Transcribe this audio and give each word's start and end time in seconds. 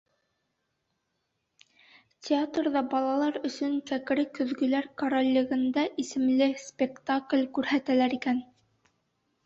Театрҙа 2.29 2.83
балалар 2.95 3.37
өсөн 3.51 3.77
«Кәкере 3.93 4.27
көҙгөләр 4.41 4.91
короллегендә» 5.05 5.87
исемле 6.07 6.51
спектакль 6.67 7.49
күрһәтәләр 7.61 8.23
икән. 8.23 8.47